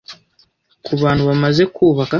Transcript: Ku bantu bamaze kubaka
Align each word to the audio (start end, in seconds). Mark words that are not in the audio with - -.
Ku 0.85 0.91
bantu 1.01 1.23
bamaze 1.29 1.63
kubaka 1.75 2.09